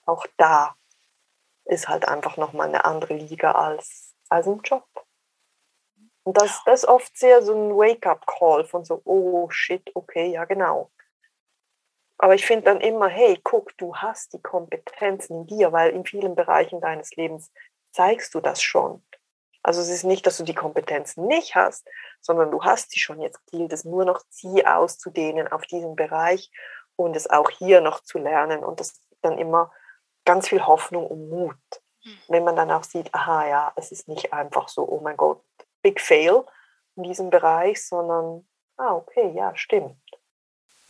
[0.07, 0.75] auch da
[1.65, 4.87] ist halt einfach nochmal eine andere Liga als, als ein Job.
[6.23, 10.45] Und das, das ist oft sehr so ein Wake-up-Call von so, oh shit, okay, ja
[10.45, 10.89] genau.
[12.21, 16.05] Aber ich finde dann immer, hey, guck, du hast die Kompetenzen in dir, weil in
[16.05, 17.51] vielen Bereichen deines Lebens
[17.93, 19.03] zeigst du das schon.
[19.63, 21.83] Also es ist nicht, dass du die Kompetenzen nicht hast,
[22.19, 23.21] sondern du hast sie schon.
[23.21, 26.51] Jetzt gilt es nur noch, sie auszudehnen auf diesen Bereich
[26.95, 28.63] und es auch hier noch zu lernen.
[28.63, 29.71] Und das gibt dann immer
[30.23, 31.57] ganz viel Hoffnung und Mut.
[32.03, 32.17] Hm.
[32.27, 35.43] Wenn man dann auch sieht, aha, ja, es ist nicht einfach so, oh mein Gott,
[35.81, 36.43] big fail
[36.95, 39.97] in diesem Bereich, sondern, ah, okay, ja, stimmt.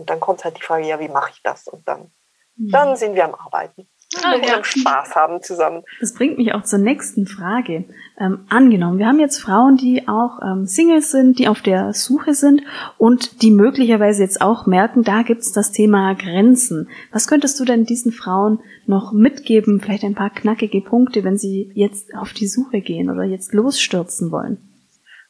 [0.01, 1.67] Und dann kommt halt die Frage, ja, wie mache ich das?
[1.67, 2.11] Und dann,
[2.55, 2.71] mhm.
[2.71, 3.87] dann sind wir am Arbeiten.
[4.17, 4.63] Ah, wir ja.
[4.63, 5.83] Spaß haben zusammen.
[5.99, 7.85] Das bringt mich auch zur nächsten Frage.
[8.19, 12.33] Ähm, angenommen, wir haben jetzt Frauen, die auch ähm, Singles sind, die auf der Suche
[12.33, 12.63] sind
[12.97, 16.89] und die möglicherweise jetzt auch merken, da gibt's das Thema Grenzen.
[17.11, 19.81] Was könntest du denn diesen Frauen noch mitgeben?
[19.81, 24.31] Vielleicht ein paar knackige Punkte, wenn sie jetzt auf die Suche gehen oder jetzt losstürzen
[24.31, 24.70] wollen?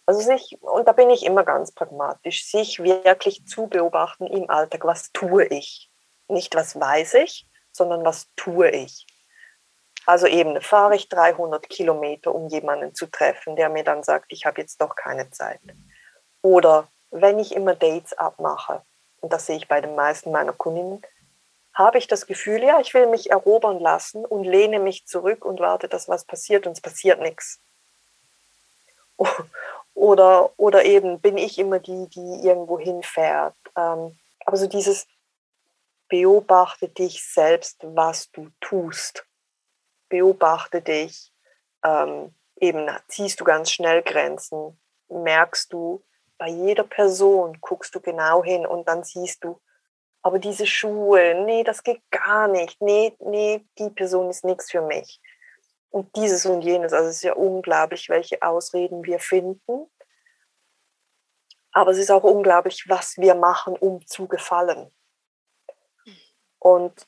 [0.06, 4.86] Also sich, und da bin ich immer ganz pragmatisch, sich wirklich zu beobachten im Alltag,
[4.86, 5.90] was tue ich?
[6.28, 9.06] Nicht was weiß ich, sondern was tue ich?
[10.06, 14.46] Also eben fahre ich 300 Kilometer, um jemanden zu treffen, der mir dann sagt, ich
[14.46, 15.62] habe jetzt doch keine Zeit.
[16.42, 18.82] Oder wenn ich immer Dates abmache,
[19.20, 21.04] und das sehe ich bei den meisten meiner Kundinnen,
[21.74, 25.60] habe ich das Gefühl, ja, ich will mich erobern lassen und lehne mich zurück und
[25.60, 27.60] warte, dass was passiert und es passiert nichts.
[29.94, 33.56] Oder, oder eben bin ich immer die, die irgendwo hinfährt.
[33.76, 35.08] Ähm, aber so dieses,
[36.08, 39.26] beobachte dich selbst, was du tust.
[40.10, 41.32] Beobachte dich,
[41.86, 46.04] ähm, eben ziehst du ganz schnell Grenzen, merkst du,
[46.38, 49.62] bei jeder Person guckst du genau hin und dann siehst du,
[50.22, 54.82] aber diese Schuhe, nee, das geht gar nicht, nee, nee, die Person ist nichts für
[54.82, 55.22] mich.
[55.92, 59.90] Und dieses und jenes, also es ist ja unglaublich, welche Ausreden wir finden.
[61.74, 64.92] Aber es ist auch unglaublich, was wir machen, um zu gefallen
[66.62, 67.08] und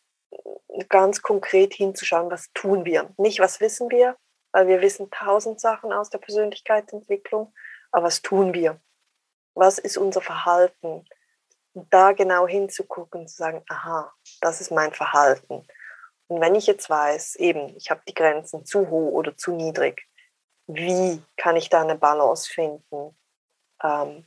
[0.90, 3.14] ganz konkret hinzuschauen, was tun wir.
[3.18, 4.18] Nicht, was wissen wir,
[4.52, 7.54] weil wir wissen tausend Sachen aus der Persönlichkeitsentwicklung,
[7.92, 8.82] aber was tun wir?
[9.54, 11.06] Was ist unser Verhalten?
[11.76, 15.68] Da genau hinzugucken, zu sagen, aha, das ist mein Verhalten.
[16.28, 20.08] Und wenn ich jetzt weiß, eben, ich habe die Grenzen zu hoch oder zu niedrig,
[20.68, 23.18] wie kann ich da eine Balance finden,
[23.84, 24.26] ähm,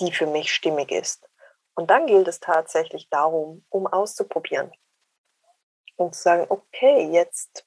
[0.00, 1.28] die für mich stimmig ist?
[1.74, 4.72] Und dann gilt es tatsächlich darum, um auszuprobieren
[5.96, 7.66] und zu sagen, okay, jetzt,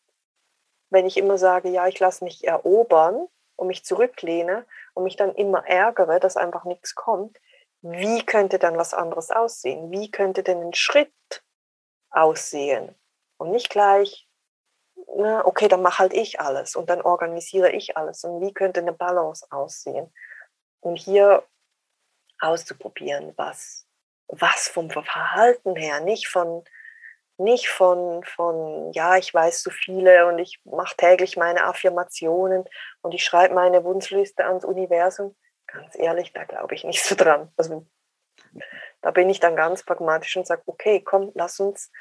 [0.90, 5.34] wenn ich immer sage, ja, ich lasse mich erobern und mich zurücklehne und mich dann
[5.36, 7.40] immer ärgere, dass einfach nichts kommt,
[7.82, 9.92] wie könnte dann was anderes aussehen?
[9.92, 11.44] Wie könnte denn ein Schritt
[12.10, 12.96] aussehen?
[13.42, 14.28] Und nicht gleich,
[15.16, 18.24] na, okay, dann mache halt ich alles und dann organisiere ich alles.
[18.24, 20.14] Und wie könnte eine Balance aussehen?
[20.80, 21.44] Und hier
[22.40, 23.88] auszuprobieren, was
[24.32, 26.64] was vom Verhalten her, nicht von,
[27.38, 32.66] nicht von, von, ja, ich weiß so viele und ich mache täglich meine Affirmationen
[33.02, 35.36] und ich schreibe meine Wunschliste ans Universum.
[35.68, 37.52] Ganz ehrlich, da glaube ich nicht so dran.
[37.58, 37.86] Also
[39.02, 41.92] da bin ich dann ganz pragmatisch und sage, okay, komm, lass uns,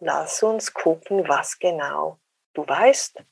[0.00, 2.18] lass uns gucken, was genau
[2.54, 3.22] du weißt,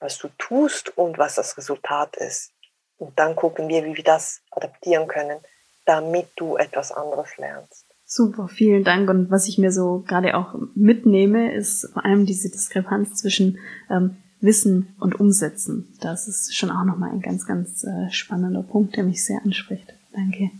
[0.00, 2.52] was du tust und was das Resultat ist.
[2.98, 5.38] Und dann gucken wir, wie wir das adaptieren können,
[5.84, 7.86] damit du etwas anderes lernst.
[8.04, 9.10] Super, vielen Dank.
[9.10, 13.58] Und was ich mir so gerade auch mitnehme, ist vor allem diese Diskrepanz zwischen
[13.90, 15.92] ähm, Wissen und Umsetzen.
[16.00, 19.92] Das ist schon auch nochmal ein ganz, ganz äh, spannender Punkt, der mich sehr anspricht.
[20.12, 20.50] Danke.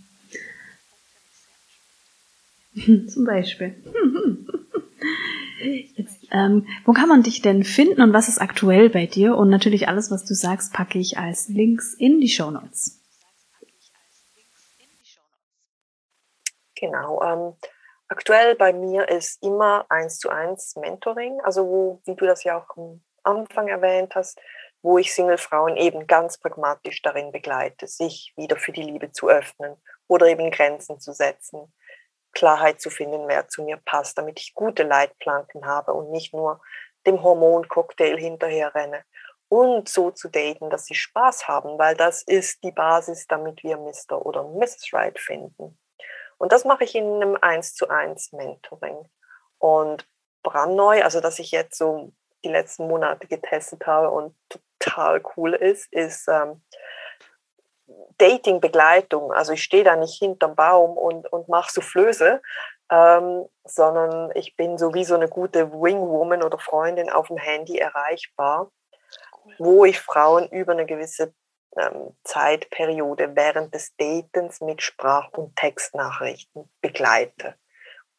[3.08, 3.74] Zum Beispiel.
[5.58, 9.36] Jetzt, ähm, wo kann man dich denn finden und was ist aktuell bei dir?
[9.36, 13.00] Und natürlich alles, was du sagst, packe ich als Links in die Show Notes.
[16.78, 17.22] Genau.
[17.22, 17.54] Ähm,
[18.08, 22.58] aktuell bei mir ist immer eins zu eins Mentoring, also wo, wie du das ja
[22.58, 24.38] auch am Anfang erwähnt hast,
[24.82, 29.76] wo ich Single-Frauen eben ganz pragmatisch darin begleite, sich wieder für die Liebe zu öffnen
[30.06, 31.72] oder eben Grenzen zu setzen,
[32.36, 36.60] Klarheit zu finden, wer zu mir passt, damit ich gute Leitplanken habe und nicht nur
[37.06, 39.04] dem Hormoncocktail hinterher renne.
[39.48, 43.78] Und so zu daten, dass sie Spaß haben, weil das ist die Basis, damit wir
[43.78, 44.24] Mr.
[44.26, 44.92] oder Mrs.
[44.92, 45.78] Right finden.
[46.36, 49.08] Und das mache ich in einem 1 zu 1 Mentoring.
[49.58, 50.06] Und
[50.42, 52.12] brandneu, also dass ich jetzt so
[52.44, 56.60] die letzten Monate getestet habe und total cool ist, ist ähm,
[58.18, 59.32] Dating-Begleitung.
[59.32, 62.42] Also ich stehe da nicht hinterm Baum und, und mache Soufflöse,
[62.90, 67.78] ähm, sondern ich bin so wie so eine gute Wingwoman oder Freundin auf dem Handy
[67.78, 68.70] erreichbar,
[69.58, 71.34] wo ich Frauen über eine gewisse
[71.76, 77.54] ähm, Zeitperiode während des Datens mit Sprach- und Textnachrichten begleite.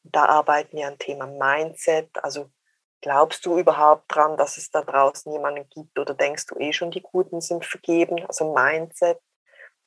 [0.04, 2.10] da arbeiten wir an Thema Mindset.
[2.24, 2.50] Also
[3.02, 6.92] glaubst du überhaupt dran, dass es da draußen jemanden gibt oder denkst du eh schon,
[6.92, 8.26] die Guten sind vergeben?
[8.28, 9.20] Also Mindset,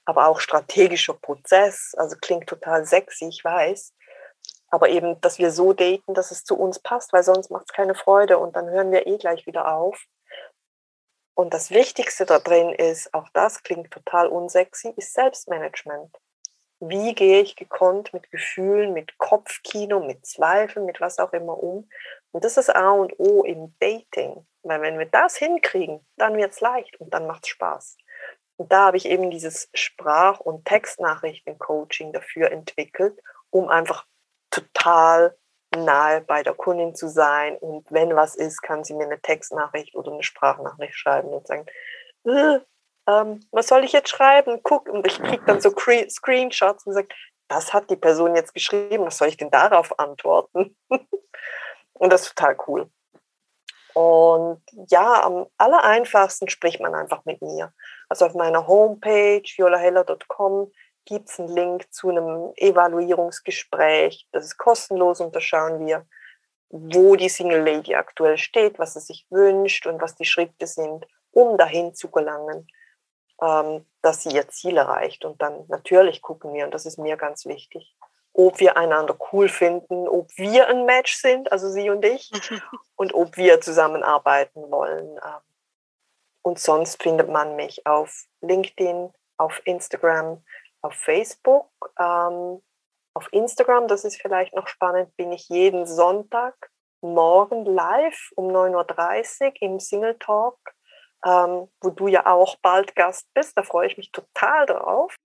[0.04, 1.94] aber auch strategischer Prozess.
[1.96, 3.94] Also klingt total sexy, ich weiß.
[4.70, 7.74] Aber eben, dass wir so daten, dass es zu uns passt, weil sonst macht es
[7.74, 10.04] keine Freude und dann hören wir eh gleich wieder auf.
[11.34, 16.14] Und das Wichtigste da drin ist, auch das klingt total unsexy, ist Selbstmanagement.
[16.80, 21.88] Wie gehe ich gekonnt mit Gefühlen, mit Kopfkino, mit Zweifeln, mit was auch immer um,
[22.32, 24.46] Und das ist A und O im Dating.
[24.62, 27.96] Weil wenn wir das hinkriegen, dann wird es leicht und dann macht es Spaß.
[28.60, 34.04] Und da habe ich eben dieses Sprach- und Textnachrichten-Coaching dafür entwickelt, um einfach
[34.50, 35.34] total
[35.74, 37.56] nahe bei der Kundin zu sein.
[37.56, 41.64] Und wenn was ist, kann sie mir eine Textnachricht oder eine Sprachnachricht schreiben und sagen,
[42.26, 42.58] äh,
[43.08, 44.60] ähm, was soll ich jetzt schreiben?
[44.62, 47.08] Guck, und ich kriege dann so Screenshots und sage,
[47.48, 50.76] das hat die Person jetzt geschrieben, was soll ich denn darauf antworten?
[51.94, 52.90] und das ist total cool.
[53.94, 57.72] Und ja, am aller einfachsten spricht man einfach mit mir.
[58.08, 60.70] Also auf meiner Homepage violaheller.com
[61.04, 64.28] gibt es einen Link zu einem Evaluierungsgespräch.
[64.32, 66.06] Das ist kostenlos und da schauen wir,
[66.68, 71.06] wo die Single Lady aktuell steht, was sie sich wünscht und was die Schritte sind,
[71.32, 72.68] um dahin zu gelangen,
[73.42, 75.24] ähm, dass sie ihr Ziel erreicht.
[75.24, 77.96] Und dann natürlich gucken wir, und das ist mir ganz wichtig,
[78.32, 82.30] ob wir einander cool finden, ob wir ein Match sind, also sie und ich,
[82.96, 85.16] und ob wir zusammenarbeiten wollen.
[85.16, 85.40] Ähm.
[86.42, 90.42] Und sonst findet man mich auf LinkedIn, auf Instagram,
[90.80, 91.70] auf Facebook.
[91.98, 92.62] Ähm,
[93.14, 96.70] auf Instagram, das ist vielleicht noch spannend, bin ich jeden Sonntag
[97.00, 100.58] morgen live um 9.30 Uhr im Single Talk,
[101.24, 103.56] ähm, wo du ja auch bald Gast bist.
[103.56, 105.16] Da freue ich mich total drauf.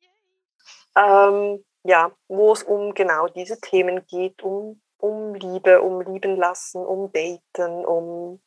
[0.97, 6.83] Ähm, ja, wo es um genau diese Themen geht, um, um Liebe, um Lieben lassen,
[6.83, 8.41] um Daten, um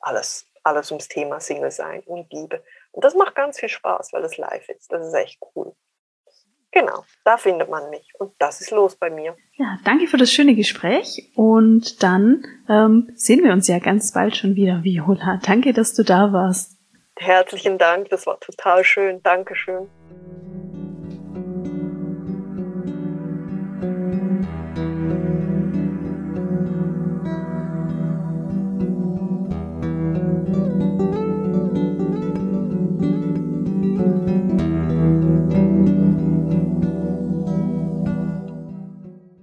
[0.00, 2.62] alles, alles ums Thema Single sein und Liebe.
[2.92, 4.90] Und das macht ganz viel Spaß, weil es live ist.
[4.92, 5.74] Das ist echt cool.
[6.70, 8.12] Genau, da findet man mich.
[8.18, 9.36] Und das ist los bei mir.
[9.54, 11.32] Ja, danke für das schöne Gespräch.
[11.34, 15.40] Und dann ähm, sehen wir uns ja ganz bald schon wieder, Viola.
[15.44, 16.76] Danke, dass du da warst.
[17.18, 19.22] Herzlichen Dank, das war total schön.
[19.22, 19.88] Dankeschön.